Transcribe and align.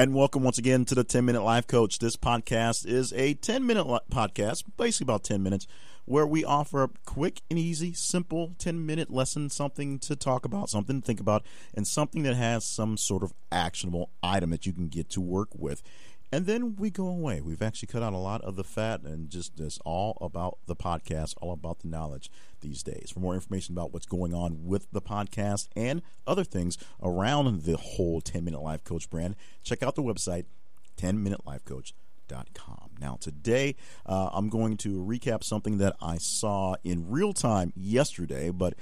And 0.00 0.14
welcome 0.14 0.42
once 0.42 0.56
again 0.56 0.86
to 0.86 0.94
the 0.94 1.04
10 1.04 1.26
Minute 1.26 1.42
Life 1.42 1.66
Coach. 1.66 1.98
This 1.98 2.16
podcast 2.16 2.86
is 2.86 3.12
a 3.12 3.34
10 3.34 3.66
minute 3.66 3.86
podcast, 4.10 4.64
basically 4.78 5.04
about 5.04 5.24
10 5.24 5.42
minutes, 5.42 5.66
where 6.06 6.26
we 6.26 6.42
offer 6.42 6.84
a 6.84 6.90
quick 7.04 7.42
and 7.50 7.58
easy, 7.58 7.92
simple 7.92 8.54
10 8.56 8.86
minute 8.86 9.10
lesson, 9.10 9.50
something 9.50 9.98
to 9.98 10.16
talk 10.16 10.46
about, 10.46 10.70
something 10.70 11.02
to 11.02 11.06
think 11.06 11.20
about, 11.20 11.44
and 11.74 11.86
something 11.86 12.22
that 12.22 12.34
has 12.34 12.64
some 12.64 12.96
sort 12.96 13.22
of 13.22 13.34
actionable 13.52 14.08
item 14.22 14.48
that 14.48 14.64
you 14.64 14.72
can 14.72 14.88
get 14.88 15.10
to 15.10 15.20
work 15.20 15.50
with 15.54 15.82
and 16.32 16.46
then 16.46 16.76
we 16.76 16.90
go 16.90 17.06
away. 17.08 17.40
We've 17.40 17.62
actually 17.62 17.88
cut 17.88 18.02
out 18.02 18.12
a 18.12 18.18
lot 18.18 18.42
of 18.42 18.56
the 18.56 18.64
fat 18.64 19.02
and 19.02 19.28
just 19.28 19.58
it's 19.58 19.78
all 19.84 20.16
about 20.20 20.58
the 20.66 20.76
podcast, 20.76 21.34
all 21.40 21.52
about 21.52 21.80
the 21.80 21.88
knowledge 21.88 22.30
these 22.60 22.82
days. 22.82 23.10
For 23.12 23.20
more 23.20 23.34
information 23.34 23.74
about 23.74 23.92
what's 23.92 24.06
going 24.06 24.32
on 24.32 24.64
with 24.64 24.90
the 24.92 25.02
podcast 25.02 25.68
and 25.74 26.02
other 26.26 26.44
things 26.44 26.78
around 27.02 27.62
the 27.62 27.76
whole 27.76 28.20
10 28.20 28.44
Minute 28.44 28.62
Life 28.62 28.84
Coach 28.84 29.10
brand, 29.10 29.34
check 29.64 29.82
out 29.82 29.96
the 29.96 30.02
website 30.02 30.44
10minutelifecoach.com. 30.98 32.90
Now, 33.00 33.18
today 33.20 33.74
uh, 34.06 34.30
I'm 34.32 34.48
going 34.48 34.76
to 34.78 35.04
recap 35.04 35.42
something 35.42 35.78
that 35.78 35.96
I 36.00 36.18
saw 36.18 36.76
in 36.84 37.10
real 37.10 37.32
time 37.32 37.72
yesterday, 37.74 38.50
but 38.50 38.74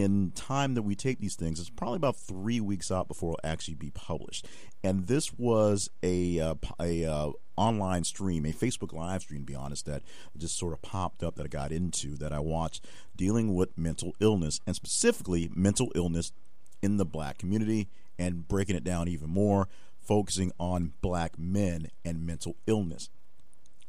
in 0.00 0.30
time 0.30 0.72
that 0.72 0.82
we 0.82 0.94
take 0.94 1.20
these 1.20 1.34
things, 1.34 1.60
it's 1.60 1.68
probably 1.68 1.96
about 1.96 2.16
three 2.16 2.60
weeks 2.60 2.90
out 2.90 3.08
before 3.08 3.34
it'll 3.34 3.50
actually 3.50 3.74
be 3.74 3.90
published. 3.90 4.46
And 4.82 5.06
this 5.06 5.34
was 5.34 5.90
a 6.02 6.40
uh, 6.40 6.54
a 6.80 7.04
uh, 7.04 7.32
online 7.56 8.04
stream, 8.04 8.46
a 8.46 8.52
Facebook 8.52 8.94
live 8.94 9.20
stream, 9.20 9.40
to 9.40 9.46
be 9.46 9.54
honest, 9.54 9.84
that 9.84 10.02
just 10.38 10.58
sort 10.58 10.72
of 10.72 10.80
popped 10.80 11.22
up 11.22 11.36
that 11.36 11.44
I 11.44 11.48
got 11.48 11.72
into 11.72 12.16
that 12.16 12.32
I 12.32 12.40
watched 12.40 12.86
dealing 13.14 13.54
with 13.54 13.76
mental 13.76 14.14
illness 14.18 14.60
and 14.66 14.74
specifically 14.74 15.50
mental 15.54 15.92
illness 15.94 16.32
in 16.80 16.96
the 16.96 17.04
black 17.04 17.36
community 17.36 17.88
and 18.18 18.48
breaking 18.48 18.76
it 18.76 18.84
down 18.84 19.08
even 19.08 19.28
more, 19.28 19.68
focusing 20.00 20.52
on 20.58 20.94
black 21.02 21.38
men 21.38 21.88
and 22.02 22.26
mental 22.26 22.56
illness. 22.66 23.10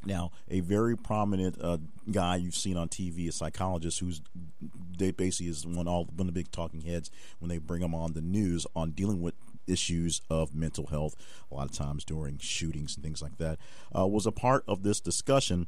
Now, 0.05 0.31
a 0.49 0.59
very 0.59 0.97
prominent 0.97 1.57
uh, 1.61 1.77
guy 2.11 2.35
you've 2.35 2.55
seen 2.55 2.77
on 2.77 2.89
TV, 2.89 3.29
a 3.29 3.31
psychologist 3.31 3.99
who's 3.99 4.21
they 4.97 5.11
basically 5.11 5.47
is 5.47 5.65
one 5.65 5.87
all 5.87 6.05
one 6.05 6.27
of 6.27 6.33
the 6.33 6.39
big 6.39 6.51
talking 6.51 6.81
heads 6.81 7.09
when 7.39 7.49
they 7.49 7.57
bring 7.57 7.81
him 7.81 7.95
on 7.95 8.13
the 8.13 8.21
news 8.21 8.67
on 8.75 8.91
dealing 8.91 9.21
with 9.21 9.33
issues 9.67 10.21
of 10.29 10.53
mental 10.53 10.87
health. 10.87 11.15
A 11.51 11.55
lot 11.55 11.69
of 11.69 11.71
times 11.71 12.03
during 12.03 12.37
shootings 12.37 12.95
and 12.95 13.03
things 13.03 13.21
like 13.21 13.37
that 13.37 13.59
uh, 13.97 14.05
was 14.05 14.25
a 14.25 14.31
part 14.31 14.63
of 14.67 14.83
this 14.83 14.99
discussion. 14.99 15.67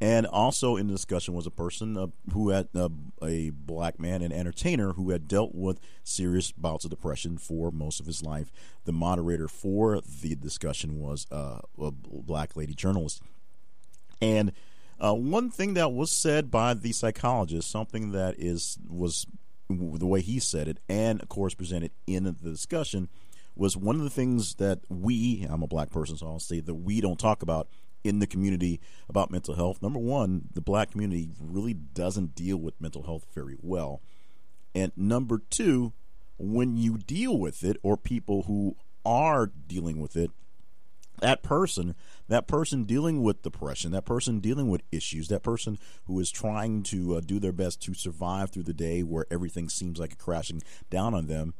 And 0.00 0.26
also 0.26 0.76
in 0.76 0.88
the 0.88 0.92
discussion 0.92 1.34
was 1.34 1.46
a 1.46 1.52
person 1.52 1.96
uh, 1.96 2.08
who 2.32 2.50
had 2.50 2.68
uh, 2.74 2.88
a 3.22 3.50
black 3.50 4.00
man, 4.00 4.22
an 4.22 4.32
entertainer 4.32 4.94
who 4.94 5.10
had 5.10 5.28
dealt 5.28 5.54
with 5.54 5.78
serious 6.02 6.50
bouts 6.50 6.84
of 6.84 6.90
depression 6.90 7.38
for 7.38 7.70
most 7.70 8.00
of 8.00 8.06
his 8.06 8.22
life. 8.22 8.50
The 8.84 8.92
moderator 8.92 9.46
for 9.46 10.00
the 10.00 10.34
discussion 10.34 10.98
was 10.98 11.26
uh, 11.30 11.60
a 11.80 11.90
black 11.92 12.56
lady 12.56 12.74
journalist 12.74 13.22
and 14.24 14.52
uh, 14.98 15.14
one 15.14 15.50
thing 15.50 15.74
that 15.74 15.92
was 15.92 16.10
said 16.10 16.50
by 16.50 16.74
the 16.74 16.92
psychologist, 16.92 17.70
something 17.70 18.12
that 18.12 18.36
is 18.38 18.78
was 18.88 19.26
the 19.68 20.06
way 20.06 20.20
he 20.20 20.38
said 20.38 20.68
it, 20.68 20.78
and 20.88 21.20
of 21.20 21.28
course 21.28 21.54
presented 21.54 21.90
in 22.06 22.24
the 22.24 22.32
discussion, 22.32 23.08
was 23.56 23.76
one 23.76 23.96
of 23.96 24.02
the 24.02 24.10
things 24.10 24.54
that 24.56 24.80
we, 24.88 25.46
I'm 25.48 25.62
a 25.62 25.66
black 25.66 25.90
person, 25.90 26.16
so 26.16 26.26
I'll 26.26 26.40
say 26.40 26.60
that 26.60 26.74
we 26.74 27.00
don't 27.00 27.18
talk 27.18 27.42
about 27.42 27.68
in 28.02 28.18
the 28.18 28.26
community 28.26 28.80
about 29.08 29.30
mental 29.30 29.54
health. 29.54 29.82
Number 29.82 29.98
one, 29.98 30.48
the 30.52 30.60
black 30.60 30.90
community 30.90 31.30
really 31.40 31.74
doesn't 31.74 32.34
deal 32.34 32.56
with 32.56 32.80
mental 32.80 33.02
health 33.02 33.26
very 33.34 33.56
well. 33.60 34.02
And 34.74 34.92
number 34.96 35.40
two, 35.50 35.92
when 36.38 36.76
you 36.76 36.98
deal 36.98 37.38
with 37.38 37.64
it, 37.64 37.76
or 37.82 37.96
people 37.96 38.42
who 38.42 38.76
are 39.04 39.46
dealing 39.46 40.00
with 40.00 40.16
it, 40.16 40.30
that 41.20 41.42
person, 41.42 41.94
that 42.28 42.46
person 42.46 42.84
dealing 42.84 43.22
with 43.22 43.42
depression, 43.42 43.92
that 43.92 44.04
person 44.04 44.40
dealing 44.40 44.68
with 44.68 44.82
issues, 44.90 45.28
that 45.28 45.42
person 45.42 45.78
who 46.06 46.18
is 46.20 46.30
trying 46.30 46.82
to 46.84 47.16
uh, 47.16 47.20
do 47.20 47.38
their 47.38 47.52
best 47.52 47.80
to 47.82 47.94
survive 47.94 48.50
through 48.50 48.64
the 48.64 48.72
day 48.72 49.02
where 49.02 49.26
everything 49.30 49.68
seems 49.68 49.98
like 49.98 50.18
crashing 50.18 50.62
down 50.90 51.14
on 51.14 51.26
them, 51.26 51.54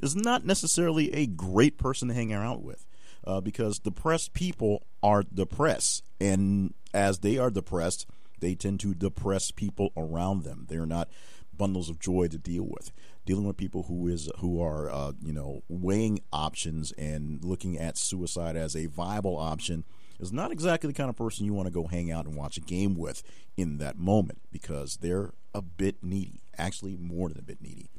is 0.00 0.14
not 0.14 0.44
necessarily 0.44 1.12
a 1.12 1.26
great 1.26 1.78
person 1.78 2.08
to 2.08 2.14
hang 2.14 2.32
out 2.32 2.62
with. 2.62 2.86
Uh, 3.26 3.40
because 3.40 3.80
depressed 3.80 4.32
people 4.32 4.86
are 5.02 5.22
depressed, 5.22 6.04
and 6.20 6.72
as 6.94 7.18
they 7.18 7.36
are 7.36 7.50
depressed, 7.50 8.06
they 8.40 8.54
tend 8.54 8.80
to 8.80 8.94
depress 8.94 9.50
people 9.50 9.92
around 9.96 10.44
them. 10.44 10.66
They're 10.68 10.86
not 10.86 11.08
bundles 11.56 11.90
of 11.90 11.98
joy 11.98 12.28
to 12.28 12.38
deal 12.38 12.64
with. 12.64 12.92
Dealing 13.26 13.46
with 13.46 13.56
people 13.56 13.84
who 13.84 14.06
is 14.08 14.30
who 14.38 14.62
are 14.62 14.90
uh, 14.90 15.12
you 15.22 15.32
know 15.32 15.62
weighing 15.68 16.20
options 16.32 16.92
and 16.92 17.44
looking 17.44 17.78
at 17.78 17.98
suicide 17.98 18.56
as 18.56 18.74
a 18.74 18.86
viable 18.86 19.36
option 19.36 19.84
is 20.18 20.32
not 20.32 20.50
exactly 20.50 20.88
the 20.88 20.94
kind 20.94 21.10
of 21.10 21.16
person 21.16 21.44
you 21.44 21.52
want 21.52 21.66
to 21.66 21.72
go 21.72 21.86
hang 21.86 22.10
out 22.10 22.24
and 22.24 22.34
watch 22.34 22.56
a 22.56 22.62
game 22.62 22.94
with 22.94 23.22
in 23.56 23.78
that 23.78 23.98
moment 23.98 24.40
because 24.50 24.96
they're 24.96 25.32
a 25.54 25.62
bit 25.62 26.02
needy, 26.02 26.40
actually 26.56 26.96
more 26.96 27.28
than 27.28 27.38
a 27.38 27.42
bit 27.42 27.60
needy. 27.60 27.90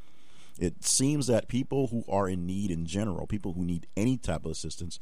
It 0.58 0.84
seems 0.84 1.28
that 1.28 1.48
people 1.48 1.88
who 1.88 2.04
are 2.10 2.28
in 2.28 2.46
need 2.46 2.72
in 2.72 2.86
general, 2.86 3.28
people 3.28 3.54
who 3.54 3.64
need 3.64 3.88
any 3.96 4.18
type 4.18 4.46
of 4.46 4.52
assistance, 4.52 5.00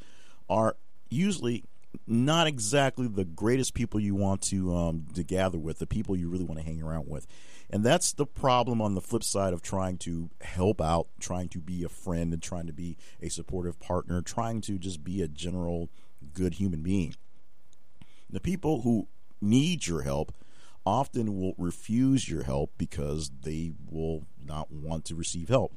are 0.50 0.76
usually 1.10 1.64
not 2.06 2.48
exactly 2.48 3.08
the 3.08 3.26
greatest 3.26 3.74
people 3.74 4.00
you 4.00 4.16
want 4.16 4.42
to 4.44 4.76
um, 4.76 5.08
to 5.14 5.24
gather 5.24 5.58
with, 5.58 5.80
the 5.80 5.88
people 5.88 6.16
you 6.16 6.30
really 6.30 6.44
want 6.44 6.60
to 6.60 6.66
hang 6.66 6.82
around 6.82 7.08
with. 7.08 7.28
And 7.70 7.84
that's 7.84 8.14
the 8.14 8.26
problem 8.26 8.82
on 8.82 8.96
the 8.96 9.02
flip 9.02 9.24
side 9.24 9.54
of 9.54 9.62
trying 9.62 9.98
to 10.00 10.30
help 10.42 10.82
out, 10.82 11.08
trying 11.20 11.50
to 11.50 11.60
be 11.60 11.84
a 11.84 11.90
friend, 11.90 12.34
and 12.34 12.42
trying 12.42 12.68
to 12.68 12.74
be 12.74 12.98
a 13.22 13.30
supportive 13.30 13.80
partner, 13.80 14.22
trying 14.22 14.62
to 14.62 14.78
just 14.78 15.04
be 15.04 15.22
a 15.22 15.28
general 15.28 15.90
good 16.34 16.56
human 16.56 16.82
being. 16.82 17.16
The 18.30 18.40
people 18.40 18.82
who 18.82 19.08
need 19.42 19.88
your 19.88 20.02
help 20.02 20.34
often 20.86 21.38
will 21.38 21.54
refuse 21.58 22.30
your 22.30 22.44
help 22.44 22.72
because 22.78 23.32
they 23.42 23.74
will 23.90 24.24
not 24.44 24.72
want 24.72 25.06
to 25.06 25.16
receive 25.16 25.50
help. 25.50 25.74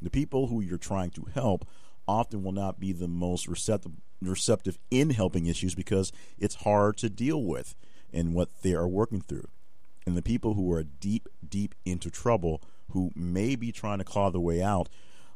The 0.00 0.10
people 0.10 0.46
who 0.46 0.60
you're 0.60 0.78
trying 0.78 1.10
to 1.10 1.26
help 1.34 1.66
often 2.06 2.44
will 2.44 2.52
not 2.52 2.78
be 2.78 2.92
the 2.92 3.08
most 3.08 3.48
receptive, 3.48 3.92
receptive 4.22 4.78
in 4.90 5.10
helping 5.10 5.46
issues 5.46 5.74
because 5.74 6.12
it's 6.38 6.56
hard 6.56 6.96
to 6.98 7.10
deal 7.10 7.42
with 7.42 7.74
and 8.12 8.34
what 8.34 8.62
they 8.62 8.74
are 8.74 8.88
working 8.88 9.20
through 9.20 9.48
and 10.06 10.16
the 10.16 10.22
people 10.22 10.54
who 10.54 10.72
are 10.72 10.84
deep, 10.84 11.28
deep 11.46 11.74
into 11.84 12.10
trouble, 12.10 12.62
who 12.92 13.10
may 13.14 13.56
be 13.56 13.72
trying 13.72 13.98
to 13.98 14.04
claw 14.04 14.30
their 14.30 14.40
way 14.40 14.62
out, 14.62 14.88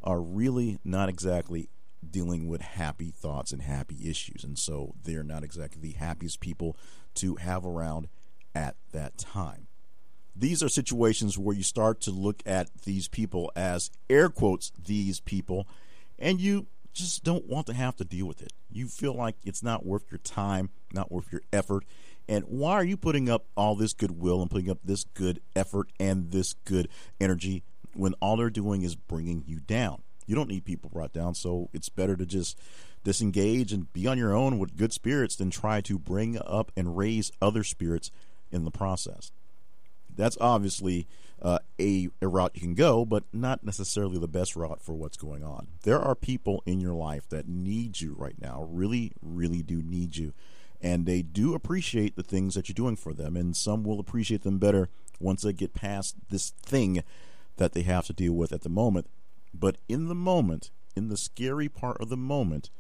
are 0.03 0.21
really 0.21 0.79
not 0.85 1.09
exactly 1.09 1.69
dealing 2.09 2.49
with 2.49 2.63
happy 2.63 3.11
thoughts 3.11 3.53
and 3.53 3.63
happy 3.63 4.09
issues. 4.09 4.45
And 4.45 4.59
so 4.59 4.95
they're 5.03 5.25
not 5.25 5.43
exactly 5.43 5.83
the 5.83 5.99
happiest 5.99 6.41
people 6.41 6.77
to 7.17 7.35
have 7.37 7.67
around 7.67 8.09
at 8.55 8.77
that 8.93 9.19
time. 9.19 9.67
These 10.35 10.63
are 10.63 10.69
situations 10.69 11.37
where 11.37 11.57
you 11.57 11.65
start 11.65 12.01
to 12.03 12.13
look 12.13 12.43
at 12.47 12.71
these 12.85 13.09
people 13.09 13.51
as 13.57 13.91
air 14.09 14.31
quotes, 14.31 14.73
these 14.83 15.21
people, 15.21 15.67
and 16.19 16.41
you 16.41 16.69
just 16.93 17.25
don't 17.25 17.47
want 17.47 17.67
to 17.67 17.73
have 17.73 17.97
to 17.97 18.05
deal 18.05 18.27
with 18.27 18.43
it. 18.43 18.53
You 18.71 18.87
feel 18.87 19.15
like 19.15 19.37
it's 19.45 19.63
not 19.63 19.87
worth 19.87 20.05
your 20.11 20.19
time, 20.19 20.71
not 20.93 21.11
worth 21.11 21.31
your 21.33 21.43
effort, 21.53 21.85
and 22.29 22.45
why 22.45 22.75
are 22.75 22.85
you 22.85 22.97
putting 22.97 23.29
up 23.29 23.47
all 23.57 23.75
this 23.75 23.93
goodwill 23.93 24.41
and 24.41 24.49
putting 24.49 24.71
up 24.71 24.79
this 24.85 25.05
good 25.15 25.41
effort 25.57 25.91
and 25.99 26.31
this 26.31 26.55
good 26.65 26.89
energy 27.21 27.65
when 27.95 28.15
all 28.21 28.37
they're 28.37 28.51
doing 28.51 28.83
is 28.83 28.95
bringing 28.95 29.43
you 29.47 29.59
down? 29.59 30.03
You 30.27 30.37
don't 30.37 30.49
need 30.49 30.65
people 30.65 30.91
brought 30.91 31.13
down, 31.13 31.35
so 31.35 31.71
it's 31.73 31.89
better 31.89 32.17
to 32.17 32.25
just 32.25 32.57
disengage 33.03 33.73
and 33.73 33.93
be 33.93 34.07
on 34.07 34.17
your 34.17 34.33
own 34.33 34.61
with 34.61 34.77
good 34.77 34.93
spirits 34.93 35.35
than 35.35 35.51
try 35.51 35.81
to 35.81 35.99
bring 35.99 36.39
up 36.39 36.71
and 36.77 36.97
raise 36.97 37.33
other 37.43 37.65
spirits 37.65 38.13
in 38.53 38.65
the 38.65 38.71
process. 38.71 39.33
That's 40.21 40.39
obviously 40.41 41.07
uh, 41.43 41.59
a, 41.81 42.09
a 42.21 42.29
route 42.29 42.53
you 42.55 42.61
can 42.61 42.75
go, 42.75 43.05
but 43.05 43.25
not 43.33 43.65
necessarily 43.65 44.19
the 44.19 44.29
best 44.29 44.55
route 44.55 44.83
for 44.83 44.95
what's 44.95 45.17
going 45.17 45.43
on. 45.43 45.69
There 45.83 45.99
are 45.99 46.15
people 46.15 46.63
in 46.67 46.81
your 46.81 46.95
life 46.95 47.29
that 47.31 47.49
need 47.49 48.01
you 48.01 48.15
right 48.17 48.41
now, 48.41 48.69
really, 48.71 49.13
really 49.23 49.63
do 49.63 49.83
need 49.83 50.17
you 50.17 50.33
and 50.81 51.07
they 51.07 51.23
do 51.23 51.55
appreciate 51.55 52.17
the 52.17 52.23
things 52.23 52.55
that 52.55 52.69
you're 52.69 52.75
doing 52.75 52.97
for 52.97 53.13
them 53.13 53.37
and 53.37 53.57
some 53.57 53.85
will 53.85 54.01
appreciate 54.01 54.43
them 54.43 54.59
better 54.59 54.89
once 55.19 55.43
they 55.43 55.53
get 55.53 55.75
past 55.75 56.17
this 56.31 56.51
thing 56.63 57.03
that 57.57 57.73
they 57.73 57.83
have 57.83 58.07
to 58.07 58.13
deal 58.13 58.33
with 58.33 58.53
at 58.53 58.63
the 58.63 58.69
moment 58.69 59.07
but 59.53 59.77
in 59.89 60.09
the 60.09 60.15
moment 60.15 60.71
in 60.97 61.09
the 61.09 61.17
scary 61.17 61.69
part 61.69 62.01
of 62.01 62.09
the 62.09 62.17
moment 62.17 62.71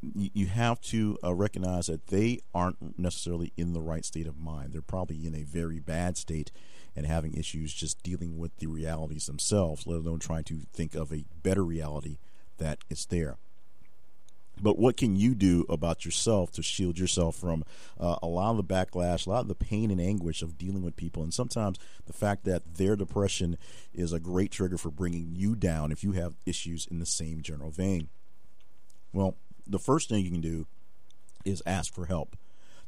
you 0.00 0.46
have 0.46 0.80
to 0.80 1.18
uh, 1.24 1.34
recognize 1.34 1.86
that 1.86 2.06
they 2.06 2.40
aren't 2.54 2.98
necessarily 2.98 3.52
in 3.56 3.72
the 3.72 3.80
right 3.80 4.04
state 4.04 4.26
of 4.26 4.38
mind. 4.38 4.72
They're 4.72 4.80
probably 4.80 5.26
in 5.26 5.34
a 5.34 5.42
very 5.42 5.80
bad 5.80 6.16
state 6.16 6.52
and 6.94 7.06
having 7.06 7.34
issues 7.34 7.72
just 7.72 8.02
dealing 8.02 8.38
with 8.38 8.56
the 8.58 8.66
realities 8.66 9.26
themselves 9.26 9.86
let 9.86 9.98
alone 9.98 10.18
trying 10.18 10.44
to 10.44 10.60
think 10.72 10.94
of 10.94 11.12
a 11.12 11.24
better 11.42 11.64
reality 11.64 12.18
that 12.58 12.78
is 12.88 13.06
there. 13.06 13.36
But 14.60 14.78
what 14.78 14.96
can 14.96 15.14
you 15.14 15.34
do 15.34 15.64
about 15.68 16.04
yourself 16.04 16.50
to 16.52 16.62
shield 16.62 16.98
yourself 16.98 17.36
from 17.36 17.64
uh, 17.98 18.16
a 18.22 18.26
lot 18.26 18.50
of 18.50 18.56
the 18.56 18.64
backlash, 18.64 19.26
a 19.26 19.30
lot 19.30 19.42
of 19.42 19.48
the 19.48 19.54
pain 19.54 19.90
and 19.90 20.00
anguish 20.00 20.42
of 20.42 20.58
dealing 20.58 20.82
with 20.82 20.96
people, 20.96 21.22
and 21.22 21.32
sometimes 21.32 21.78
the 22.06 22.12
fact 22.12 22.44
that 22.44 22.74
their 22.76 22.96
depression 22.96 23.56
is 23.94 24.12
a 24.12 24.18
great 24.18 24.50
trigger 24.50 24.76
for 24.76 24.90
bringing 24.90 25.28
you 25.32 25.54
down 25.54 25.92
if 25.92 26.02
you 26.02 26.12
have 26.12 26.34
issues 26.44 26.86
in 26.86 26.98
the 26.98 27.06
same 27.06 27.40
general 27.40 27.70
vein? 27.70 28.08
Well, 29.12 29.36
the 29.68 29.78
first 29.78 30.08
thing 30.08 30.24
you 30.24 30.30
can 30.30 30.40
do 30.40 30.66
is 31.44 31.62
ask 31.66 31.92
for 31.92 32.06
help. 32.06 32.36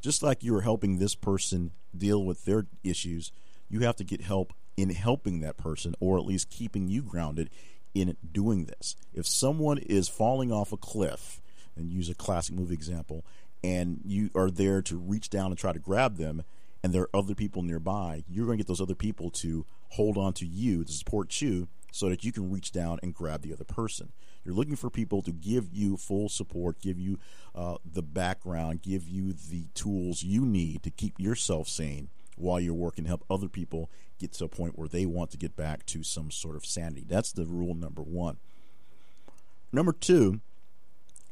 Just 0.00 0.22
like 0.22 0.42
you 0.42 0.56
are 0.56 0.62
helping 0.62 0.98
this 0.98 1.14
person 1.14 1.72
deal 1.96 2.24
with 2.24 2.44
their 2.44 2.66
issues, 2.82 3.32
you 3.68 3.80
have 3.80 3.96
to 3.96 4.04
get 4.04 4.22
help 4.22 4.52
in 4.76 4.90
helping 4.90 5.40
that 5.40 5.56
person 5.56 5.94
or 6.00 6.18
at 6.18 6.24
least 6.24 6.50
keeping 6.50 6.88
you 6.88 7.02
grounded 7.02 7.50
in 7.94 8.16
doing 8.32 8.64
this. 8.64 8.96
If 9.12 9.26
someone 9.26 9.78
is 9.78 10.08
falling 10.08 10.52
off 10.52 10.72
a 10.72 10.76
cliff, 10.76 11.40
and 11.76 11.90
use 11.90 12.08
a 12.08 12.14
classic 12.14 12.54
movie 12.54 12.74
example, 12.74 13.24
and 13.62 14.00
you 14.04 14.30
are 14.34 14.50
there 14.50 14.82
to 14.82 14.96
reach 14.96 15.30
down 15.30 15.46
and 15.46 15.58
try 15.58 15.72
to 15.72 15.78
grab 15.78 16.16
them, 16.16 16.42
and 16.82 16.92
there 16.92 17.02
are 17.02 17.16
other 17.16 17.34
people 17.34 17.62
nearby, 17.62 18.24
you're 18.28 18.46
going 18.46 18.58
to 18.58 18.64
get 18.64 18.68
those 18.68 18.80
other 18.80 18.94
people 18.94 19.30
to 19.30 19.66
hold 19.90 20.16
on 20.16 20.32
to 20.34 20.46
you 20.46 20.84
to 20.84 20.92
support 20.92 21.40
you 21.40 21.68
so 21.92 22.08
that 22.08 22.24
you 22.24 22.32
can 22.32 22.50
reach 22.50 22.72
down 22.72 22.98
and 23.02 23.14
grab 23.14 23.42
the 23.42 23.52
other 23.52 23.64
person. 23.64 24.12
You're 24.44 24.54
looking 24.54 24.76
for 24.76 24.90
people 24.90 25.22
to 25.22 25.32
give 25.32 25.68
you 25.72 25.96
full 25.96 26.28
support, 26.28 26.80
give 26.80 26.98
you 26.98 27.18
uh, 27.54 27.76
the 27.84 28.02
background, 28.02 28.82
give 28.82 29.08
you 29.08 29.32
the 29.32 29.66
tools 29.74 30.22
you 30.22 30.44
need 30.44 30.82
to 30.82 30.90
keep 30.90 31.18
yourself 31.18 31.68
sane 31.68 32.08
while 32.36 32.58
you're 32.58 32.74
working 32.74 33.04
help 33.04 33.24
other 33.28 33.48
people 33.48 33.90
get 34.18 34.32
to 34.32 34.44
a 34.44 34.48
point 34.48 34.78
where 34.78 34.88
they 34.88 35.04
want 35.06 35.30
to 35.30 35.36
get 35.36 35.56
back 35.56 35.84
to 35.86 36.02
some 36.02 36.30
sort 36.30 36.56
of 36.56 36.64
sanity. 36.64 37.04
That's 37.06 37.32
the 37.32 37.44
rule 37.44 37.74
number 37.74 38.02
one. 38.02 38.38
Number 39.72 39.92
two, 39.92 40.40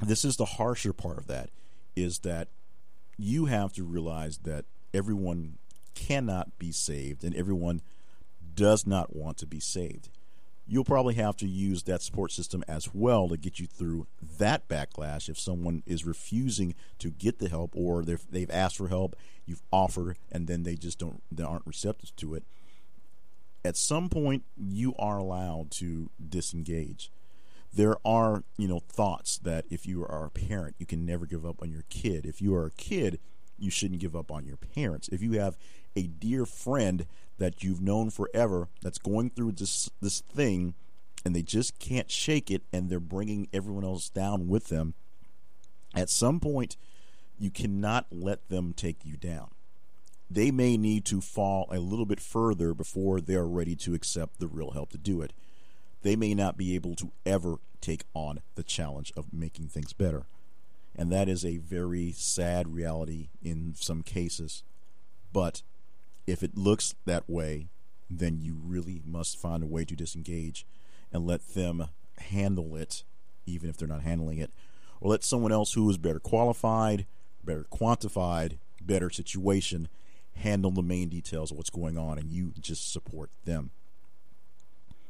this 0.00 0.24
is 0.24 0.36
the 0.36 0.44
harsher 0.44 0.92
part 0.92 1.18
of 1.18 1.26
that, 1.26 1.50
is 1.96 2.20
that 2.20 2.48
you 3.16 3.46
have 3.46 3.72
to 3.72 3.84
realize 3.84 4.38
that 4.38 4.64
everyone 4.94 5.58
cannot 5.94 6.58
be 6.58 6.70
saved 6.70 7.24
and 7.24 7.34
everyone 7.34 7.80
does 8.54 8.86
not 8.86 9.14
want 9.14 9.38
to 9.38 9.46
be 9.46 9.60
saved. 9.60 10.08
You'll 10.70 10.84
probably 10.84 11.14
have 11.14 11.36
to 11.38 11.48
use 11.48 11.84
that 11.84 12.02
support 12.02 12.30
system 12.30 12.62
as 12.68 12.92
well 12.92 13.28
to 13.28 13.38
get 13.38 13.58
you 13.58 13.66
through 13.66 14.06
that 14.38 14.68
backlash 14.68 15.30
if 15.30 15.38
someone 15.38 15.82
is 15.86 16.04
refusing 16.04 16.74
to 16.98 17.10
get 17.10 17.38
the 17.38 17.48
help 17.48 17.72
or 17.74 18.04
they've 18.04 18.50
asked 18.50 18.76
for 18.76 18.88
help, 18.88 19.16
you've 19.46 19.62
offered, 19.72 20.18
and 20.30 20.46
then 20.46 20.64
they 20.64 20.74
just 20.74 20.98
don't 20.98 21.22
they 21.32 21.42
aren't 21.42 21.66
receptive 21.66 22.14
to 22.16 22.34
it. 22.34 22.44
At 23.64 23.76
some 23.78 24.10
point, 24.10 24.44
you 24.56 24.94
are 24.98 25.18
allowed 25.18 25.70
to 25.72 26.10
disengage. 26.28 27.10
There 27.72 27.96
are 28.04 28.44
you 28.58 28.68
know 28.68 28.80
thoughts 28.80 29.38
that 29.38 29.64
if 29.70 29.86
you 29.86 30.04
are 30.04 30.26
a 30.26 30.30
parent 30.30 30.76
you 30.78 30.84
can 30.84 31.06
never 31.06 31.24
give 31.24 31.46
up 31.46 31.62
on 31.62 31.70
your 31.70 31.84
kid. 31.88 32.26
If 32.26 32.42
you 32.42 32.54
are 32.54 32.66
a 32.66 32.70
kid 32.72 33.20
you 33.58 33.70
shouldn't 33.70 34.00
give 34.00 34.14
up 34.14 34.30
on 34.30 34.46
your 34.46 34.56
parents. 34.56 35.08
If 35.08 35.22
you 35.22 35.32
have 35.32 35.58
a 35.96 36.02
dear 36.06 36.46
friend 36.46 37.06
that 37.38 37.62
you've 37.62 37.80
known 37.80 38.10
forever 38.10 38.68
that's 38.82 38.98
going 38.98 39.30
through 39.30 39.52
this 39.52 39.90
this 40.00 40.20
thing 40.20 40.74
and 41.24 41.34
they 41.34 41.42
just 41.42 41.78
can't 41.78 42.10
shake 42.10 42.50
it 42.50 42.62
and 42.72 42.88
they're 42.88 43.00
bringing 43.00 43.48
everyone 43.52 43.84
else 43.84 44.08
down 44.08 44.48
with 44.48 44.68
them 44.68 44.94
at 45.94 46.10
some 46.10 46.40
point 46.40 46.76
you 47.38 47.50
cannot 47.50 48.06
let 48.10 48.48
them 48.48 48.72
take 48.72 49.04
you 49.04 49.16
down 49.16 49.48
they 50.30 50.50
may 50.50 50.76
need 50.76 51.04
to 51.04 51.20
fall 51.20 51.66
a 51.70 51.78
little 51.78 52.04
bit 52.04 52.20
further 52.20 52.74
before 52.74 53.20
they're 53.20 53.46
ready 53.46 53.74
to 53.74 53.94
accept 53.94 54.38
the 54.38 54.48
real 54.48 54.72
help 54.72 54.90
to 54.90 54.98
do 54.98 55.22
it 55.22 55.32
they 56.02 56.16
may 56.16 56.34
not 56.34 56.56
be 56.56 56.74
able 56.74 56.94
to 56.94 57.12
ever 57.26 57.58
take 57.80 58.04
on 58.14 58.40
the 58.54 58.62
challenge 58.62 59.12
of 59.16 59.32
making 59.32 59.68
things 59.68 59.92
better. 59.92 60.26
And 60.96 61.12
that 61.12 61.28
is 61.28 61.44
a 61.44 61.58
very 61.58 62.12
sad 62.12 62.72
reality 62.74 63.28
in 63.42 63.74
some 63.76 64.02
cases. 64.02 64.62
But 65.32 65.62
if 66.28 66.42
it 66.42 66.58
looks 66.58 66.94
that 67.06 67.28
way, 67.28 67.68
then 68.10 68.38
you 68.38 68.54
really 68.62 69.00
must 69.04 69.38
find 69.38 69.62
a 69.62 69.66
way 69.66 69.84
to 69.84 69.96
disengage 69.96 70.66
and 71.10 71.26
let 71.26 71.54
them 71.54 71.88
handle 72.18 72.76
it, 72.76 73.02
even 73.46 73.70
if 73.70 73.76
they're 73.78 73.88
not 73.88 74.02
handling 74.02 74.38
it, 74.38 74.50
or 75.00 75.10
let 75.10 75.24
someone 75.24 75.52
else 75.52 75.72
who 75.72 75.88
is 75.88 75.96
better 75.96 76.20
qualified, 76.20 77.06
better 77.42 77.64
quantified, 77.72 78.58
better 78.82 79.08
situation 79.08 79.88
handle 80.34 80.70
the 80.70 80.82
main 80.82 81.08
details 81.08 81.50
of 81.50 81.56
what's 81.56 81.70
going 81.70 81.96
on, 81.96 82.18
and 82.18 82.30
you 82.30 82.52
just 82.60 82.92
support 82.92 83.30
them. 83.46 83.70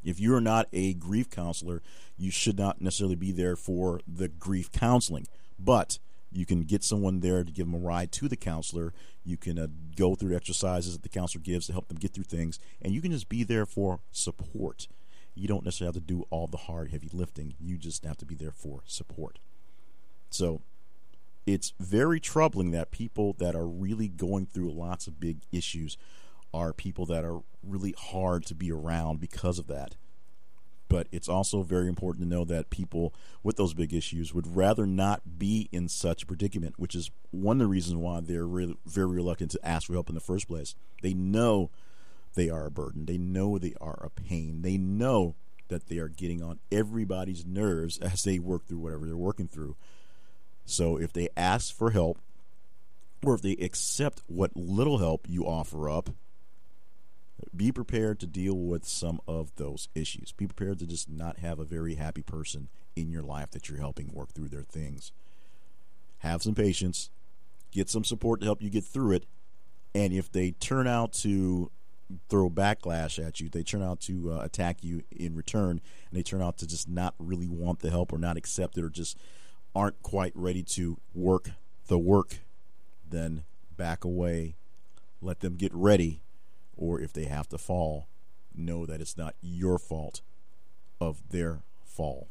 If 0.05 0.20
you're 0.20 0.41
not 0.41 0.69
a 0.73 0.94
grief 0.94 1.29
counselor, 1.29 1.82
you 2.17 2.31
should 2.31 2.56
not 2.56 2.81
necessarily 2.81 3.17
be 3.17 3.32
there 3.32 3.56
for 3.56 4.00
the 4.06 4.29
grief 4.29 4.70
counseling. 4.70 5.26
But 5.59 5.99
you 6.30 6.46
can 6.46 6.62
get 6.62 6.84
someone 6.84 7.20
there 7.20 7.44
to 7.44 7.52
give 7.52 7.66
them 7.66 7.75
a 7.75 7.84
ride 7.84 8.12
to 8.12 8.28
the 8.28 8.36
counselor. 8.36 8.92
You 9.25 9.36
can 9.36 9.58
uh, 9.58 9.69
go 9.96 10.14
through 10.14 10.36
exercises 10.36 10.92
that 10.92 11.02
the 11.02 11.08
counselor 11.08 11.42
gives 11.42 11.66
to 11.66 11.72
help 11.72 11.88
them 11.88 11.98
get 11.98 12.12
through 12.12 12.25
things, 12.25 12.58
and 12.82 12.94
you 12.94 13.00
can 13.00 13.12
just 13.12 13.28
be 13.28 13.44
there 13.44 13.66
for 13.66 14.00
support. 14.12 14.88
You 15.34 15.48
don't 15.48 15.64
necessarily 15.64 15.94
have 15.94 16.02
to 16.02 16.06
do 16.06 16.26
all 16.30 16.46
the 16.46 16.56
hard, 16.56 16.90
heavy 16.90 17.08
lifting. 17.12 17.54
You 17.60 17.76
just 17.76 18.04
have 18.04 18.16
to 18.19 18.26
be 18.26 18.34
there 18.34 18.50
for 18.50 18.82
support. 18.86 19.38
So 20.30 20.62
it's 21.46 21.72
very 21.78 22.20
troubling 22.20 22.72
that 22.72 22.90
people 22.90 23.34
that 23.38 23.54
are 23.54 23.66
really 23.66 24.08
going 24.08 24.46
through 24.46 24.70
lots 24.72 25.06
of 25.06 25.20
big 25.20 25.38
issues 25.52 25.96
are 26.52 26.72
people 26.72 27.06
that 27.06 27.24
are 27.24 27.40
really 27.62 27.94
hard 27.96 28.44
to 28.46 28.54
be 28.54 28.72
around 28.72 29.20
because 29.20 29.58
of 29.58 29.66
that. 29.69 29.94
But 30.88 31.06
it's 31.12 31.29
also 31.29 31.62
very 31.62 31.88
important 31.88 32.25
to 32.25 32.35
know 32.35 32.44
that 32.46 32.70
people 32.70 33.14
with 33.43 33.56
those 33.56 33.75
big 33.75 33.93
issues 33.93 34.32
would 34.32 34.56
rather 34.56 34.87
not 34.87 35.38
be 35.38 35.69
in 35.70 35.88
such 35.88 36.23
a 36.23 36.26
predicament, 36.26 36.79
which 36.79 36.94
is 36.94 37.11
one 37.31 37.56
of 37.56 37.67
the 37.67 37.67
reasons 37.67 37.96
why 37.96 38.20
they're 38.20 38.46
really, 38.46 38.76
very 38.87 39.17
reluctant 39.17 39.50
to 39.50 39.61
ask 39.67 39.87
for 39.87 39.93
help 39.93 40.08
in 40.08 40.14
the 40.14 40.20
first 40.20 40.49
place. 40.49 40.75
They 41.02 41.12
know 41.12 41.70
they 42.35 42.49
are 42.49 42.67
a 42.67 42.70
burden, 42.70 43.05
they 43.05 43.19
know 43.19 43.58
they 43.58 43.75
are 43.81 44.00
a 44.02 44.11
pain, 44.11 44.62
they 44.62 44.79
know 44.79 45.35
that 45.69 45.88
they 45.88 45.99
are 45.99 46.08
getting 46.08 46.43
on 46.43 46.58
everybody's 46.73 47.44
nerves 47.44 47.99
as 48.02 48.23
they 48.23 48.38
work 48.38 48.67
through 48.67 48.79
whatever 48.79 49.06
they're 49.06 49.17
working 49.17 49.49
through. 49.49 49.76
So 50.64 50.99
if 50.99 51.12
they 51.12 51.29
ask 51.37 51.75
for 51.75 51.91
help, 51.91 52.19
or 53.25 53.34
if 53.34 53.43
they 53.43 53.52
accept 53.52 54.23
what 54.26 54.56
little 54.56 54.99
help 54.99 55.26
you 55.29 55.44
offer 55.44 55.88
up, 55.88 56.11
be 57.55 57.73
prepared 57.73 58.20
to 58.20 58.26
deal 58.26 58.55
with 58.55 58.87
some 58.87 59.20
of 59.26 59.55
those 59.56 59.88
issues. 59.94 60.32
Be 60.32 60.46
prepared 60.46 60.79
to 60.81 60.87
just 60.87 61.08
not 61.08 61.38
have 61.38 61.58
a 61.58 61.64
very 61.64 61.94
happy 61.94 62.23
person 62.23 62.69
in 62.96 63.11
your 63.11 63.23
life 63.23 63.50
that 63.52 63.69
you're 63.69 63.79
helping 63.79 64.12
work 64.12 64.32
through 64.32 64.49
their 64.49 64.62
things. 64.62 65.12
Have 66.19 66.43
some 66.43 66.55
patience, 66.55 67.11
get 67.70 67.88
some 67.88 68.05
support 68.05 68.40
to 68.40 68.46
help 68.46 68.62
you 68.62 68.70
get 68.70 68.85
through 68.85 69.12
it, 69.12 69.26
and 69.94 70.12
if 70.12 70.31
they 70.31 70.50
turn 70.52 70.87
out 70.87 71.12
to 71.12 71.70
throw 72.29 72.49
backlash 72.49 73.25
at 73.25 73.41
you, 73.41 73.49
they 73.49 73.62
turn 73.62 73.82
out 73.82 74.00
to 74.00 74.32
uh, 74.32 74.41
attack 74.41 74.82
you 74.82 75.02
in 75.11 75.34
return, 75.34 75.81
and 76.11 76.19
they 76.19 76.23
turn 76.23 76.43
out 76.43 76.58
to 76.58 76.67
just 76.67 76.88
not 76.88 77.14
really 77.19 77.49
want 77.49 77.81
the 77.81 77.91
help 77.91 78.12
or 78.12 78.19
not 78.19 78.37
accept 78.37 78.76
it 78.79 78.84
or 78.84 78.88
just 78.88 79.19
aren't 79.75 80.02
quite 80.02 80.32
ready 80.34 80.62
to 80.62 80.99
work 81.14 81.50
the 81.87 81.99
work, 81.99 82.38
then 83.08 83.44
back 83.77 84.05
away, 84.05 84.55
let 85.22 85.41
them 85.41 85.55
get 85.55 85.72
ready 85.74 86.20
or 86.79 87.01
if 87.01 87.13
they 87.13 87.25
have 87.25 87.49
to 87.49 87.58
fall, 87.58 88.08
know 88.55 88.87
that 88.87 89.01
it's 89.01 89.17
not 89.17 89.35
your 89.41 89.79
fault 89.79 90.23
of 91.01 91.31
their 91.31 91.63
fall. 91.85 92.29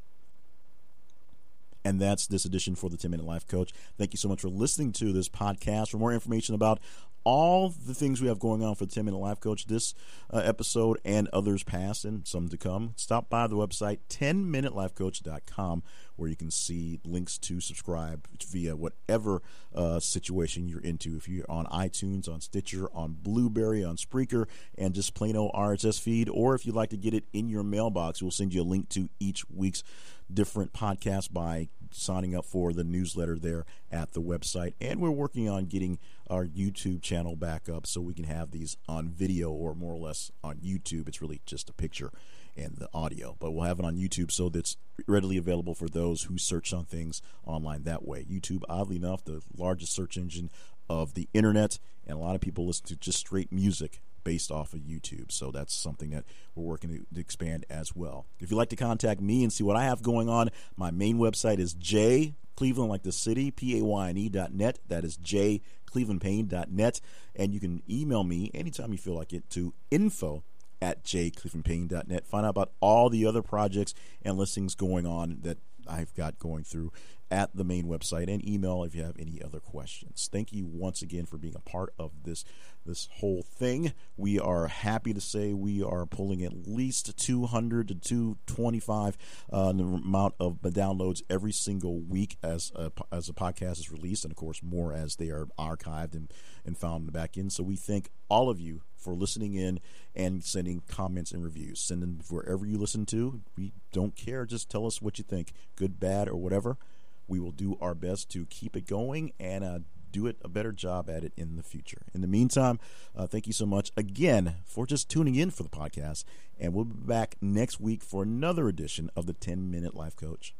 And 1.86 2.01
that's 2.01 2.27
this 2.27 2.44
edition 2.44 2.75
for 2.75 2.89
the 2.89 2.98
10 2.98 3.12
Minute 3.12 3.25
Life 3.25 3.48
Coach. 3.48 3.72
Thank 3.98 4.13
you 4.13 4.18
so 4.18 4.27
much 4.27 4.42
for 4.42 4.50
listening 4.50 4.92
to 4.94 5.13
this 5.13 5.30
podcast. 5.30 5.92
For 5.92 5.98
more 5.98 6.12
information 6.12 6.54
about 6.54 6.80
all 7.24 7.70
the 7.70 7.94
things 7.94 8.22
we 8.22 8.27
have 8.27 8.39
going 8.39 8.63
on 8.63 8.75
for 8.75 8.86
the 8.86 8.92
10 8.92 9.06
Minute 9.06 9.20
Life 9.20 9.39
Coach 9.39 9.68
this 9.68 9.94
uh, 10.34 10.38
episode 10.38 11.00
and 11.06 11.27
others 11.34 11.63
past 11.63 12.04
and 12.04 12.27
some 12.27 12.50
to 12.50 12.58
come, 12.58 12.94
stop 12.96 13.30
by 13.30 13.48
the 13.48 13.56
website 13.56 14.00
10minutelifecoach.com 14.10 15.84
where 16.17 16.29
you 16.29 16.36
can 16.36 16.51
see 16.51 17.00
links 17.05 17.38
to 17.38 17.62
subscribe 17.62 18.27
via 18.45 18.75
whatever 18.75 19.41
uh, 19.74 20.00
situation 20.00 20.67
you're 20.67 20.81
into. 20.81 21.15
If 21.15 21.27
you're 21.29 21.50
on 21.50 21.65
iTunes, 21.67 22.27
on 22.27 22.41
Stitcher, 22.41 22.89
on 22.93 23.15
Blubrry, 23.21 23.83
on 23.83 23.95
Spreaker, 23.95 24.47
and 24.77 24.93
just 24.93 25.13
plain 25.13 25.38
old 25.38 25.53
RSS 25.53 26.01
feed, 26.01 26.27
or 26.29 26.55
if 26.55 26.65
you'd 26.65 26.75
like 26.75 26.89
to 26.89 26.97
get 26.97 27.13
it 27.13 27.24
in 27.33 27.47
your 27.47 27.63
mailbox, 27.63 28.21
we'll 28.21 28.31
send 28.31 28.53
you 28.53 28.62
a 28.62 28.63
link 28.63 28.89
to 28.89 29.09
each 29.19 29.50
week's 29.50 29.83
different 30.31 30.74
podcast 30.74 31.31
by 31.31 31.69
signing 31.91 32.36
up 32.36 32.45
for 32.45 32.74
the 32.74 32.83
newsletter 32.83 33.38
there 33.39 33.65
at 33.91 34.13
the 34.13 34.21
website. 34.21 34.74
And 34.81 35.00
we're 35.00 35.09
working 35.09 35.47
on 35.47 35.65
getting 35.65 36.00
our 36.29 36.45
YouTube 36.45 37.01
channel 37.01 37.36
back 37.36 37.69
up 37.69 37.88
so 37.88 38.01
we 38.01 38.13
can 38.13 38.25
have 38.25 38.51
these 38.51 38.77
on 38.89 39.09
video 39.09 39.50
or 39.51 39.74
more 39.74 39.93
or 39.93 40.00
less 40.00 40.31
on 40.43 40.57
YouTube. 40.57 41.07
It's 41.07 41.21
really 41.21 41.41
just 41.45 41.69
a 41.69 41.74
picture 41.74 42.12
and 42.57 42.77
the 42.77 42.89
audio, 42.93 43.35
but 43.39 43.51
we'll 43.51 43.65
have 43.65 43.79
it 43.79 43.85
on 43.85 43.95
YouTube 43.95 44.31
so 44.31 44.49
that's 44.49 44.77
readily 45.07 45.37
available 45.37 45.75
for 45.75 45.87
those 45.87 46.23
who 46.23 46.37
search 46.37 46.73
on 46.73 46.85
things 46.85 47.21
online 47.45 47.83
that 47.83 48.05
way. 48.05 48.25
YouTube, 48.25 48.63
oddly 48.67 48.95
enough, 48.95 49.23
the 49.23 49.41
largest 49.55 49.93
search 49.93 50.17
engine 50.17 50.49
of 50.89 51.13
the 51.13 51.29
internet, 51.33 51.79
and 52.05 52.17
a 52.17 52.21
lot 52.21 52.35
of 52.35 52.41
people 52.41 52.65
listen 52.65 52.85
to 52.87 52.95
just 52.95 53.19
straight 53.19 53.51
music 53.51 54.01
based 54.23 54.51
off 54.51 54.73
of 54.73 54.81
YouTube. 54.81 55.31
So 55.31 55.51
that's 55.51 55.73
something 55.73 56.09
that 56.09 56.25
we're 56.53 56.65
working 56.65 57.05
to 57.13 57.19
expand 57.19 57.65
as 57.69 57.95
well. 57.95 58.25
If 58.39 58.51
you'd 58.51 58.57
like 58.57 58.69
to 58.69 58.75
contact 58.75 59.21
me 59.21 59.43
and 59.43 59.53
see 59.53 59.63
what 59.63 59.77
I 59.77 59.85
have 59.85 60.01
going 60.01 60.27
on, 60.27 60.49
my 60.75 60.91
main 60.91 61.17
website 61.17 61.59
is 61.59 61.73
J 61.73 62.35
Cleveland, 62.57 62.89
like 62.89 63.03
the 63.03 63.11
city, 63.11 63.51
P 63.51 63.79
A 63.79 63.85
Y 63.85 64.09
N 64.09 64.17
E 64.17 64.29
dot 64.29 64.53
net. 64.53 64.79
That 64.87 65.05
is 65.05 65.15
J 65.15 65.61
clevelandpayne.net. 65.89 67.01
And 67.35 67.53
you 67.53 67.59
can 67.59 67.81
email 67.89 68.23
me 68.23 68.51
anytime 68.53 68.91
you 68.91 68.97
feel 68.97 69.15
like 69.15 69.31
it 69.31 69.49
to 69.51 69.73
info 69.91 70.43
at 70.81 71.03
jclevelandpayne.net. 71.03 72.27
Find 72.27 72.46
out 72.46 72.50
about 72.50 72.72
all 72.79 73.10
the 73.10 73.25
other 73.25 73.41
projects 73.41 73.93
and 74.22 74.38
listings 74.38 74.75
going 74.75 75.05
on 75.05 75.39
that 75.41 75.57
I've 75.88 76.13
got 76.13 76.38
going 76.39 76.63
through 76.63 76.91
at 77.29 77.55
the 77.55 77.63
main 77.63 77.86
website 77.86 78.34
and 78.34 78.48
email 78.48 78.84
if 78.84 78.96
you 78.96 79.03
have 79.03 79.17
any 79.19 79.41
other 79.43 79.60
questions. 79.60 80.29
Thank 80.31 80.53
you 80.53 80.65
once 80.65 81.01
again 81.01 81.25
for 81.25 81.38
being 81.38 81.55
a 81.55 81.60
part 81.60 81.93
of 82.00 82.12
this 82.24 82.46
this 82.86 83.10
whole 83.15 83.43
thing. 83.43 83.91
We 84.15 84.39
are 84.39 84.67
happy 84.67 85.13
to 85.13 85.19
say 85.19 85.53
we 85.53 85.84
are 85.84 86.05
pulling 86.05 86.41
at 86.43 86.67
least 86.67 87.17
200 87.17 87.89
to 87.89 87.96
225 87.96 89.17
uh, 89.51 89.74
the 89.74 89.84
amount 89.84 90.36
of 90.39 90.62
downloads 90.62 91.22
every 91.29 91.51
single 91.51 92.00
week 92.00 92.38
as 92.41 92.72
a, 92.75 92.93
as 93.12 93.27
a 93.27 93.34
podcast 93.34 93.79
is 93.79 93.91
released, 93.91 94.24
and 94.24 94.31
of 94.31 94.38
course 94.38 94.63
more 94.63 94.93
as 94.93 95.17
they 95.17 95.29
are 95.29 95.48
archived 95.60 96.13
and, 96.13 96.31
and 96.65 96.77
found 96.77 97.01
in 97.01 97.05
the 97.07 97.12
back 97.12 97.36
in. 97.36 97.50
So 97.50 97.62
we 97.62 97.75
thank 97.75 98.10
all 98.29 98.50
of 98.50 98.60
you 98.62 98.84
for 99.07 99.13
listening 99.13 99.53
in 99.53 99.79
and 100.13 100.43
sending 100.43 100.81
comments 100.85 101.31
and 101.31 101.41
reviews. 101.41 101.79
Send 101.79 102.03
them 102.03 102.19
wherever 102.29 102.65
you 102.65 102.77
listen 102.77 103.05
to. 103.05 103.39
We 103.57 103.71
don't 103.93 104.17
care. 104.17 104.45
Just 104.45 104.69
tell 104.69 104.85
us 104.85 105.01
what 105.01 105.17
you 105.17 105.23
think, 105.23 105.53
good, 105.77 105.97
bad, 105.97 106.27
or 106.27 106.35
whatever. 106.35 106.77
We 107.25 107.39
will 107.39 107.53
do 107.53 107.77
our 107.79 107.95
best 107.95 108.29
to 108.31 108.45
keep 108.47 108.75
it 108.75 108.85
going 108.85 109.31
and 109.39 109.63
uh, 109.63 109.79
do 110.11 110.27
it 110.27 110.35
a 110.43 110.49
better 110.49 110.73
job 110.73 111.09
at 111.09 111.23
it 111.23 111.31
in 111.37 111.55
the 111.55 111.63
future. 111.63 112.01
In 112.13 112.19
the 112.19 112.27
meantime, 112.27 112.79
uh, 113.15 113.27
thank 113.27 113.47
you 113.47 113.53
so 113.53 113.65
much 113.65 113.93
again 113.95 114.55
for 114.65 114.85
just 114.85 115.07
tuning 115.07 115.35
in 115.35 115.51
for 115.51 115.63
the 115.63 115.69
podcast. 115.69 116.25
And 116.59 116.73
we'll 116.73 116.83
be 116.83 117.07
back 117.07 117.37
next 117.39 117.79
week 117.79 118.03
for 118.03 118.23
another 118.23 118.67
edition 118.67 119.09
of 119.15 119.25
the 119.25 119.33
10 119.33 119.71
Minute 119.71 119.95
Life 119.95 120.17
Coach. 120.17 120.53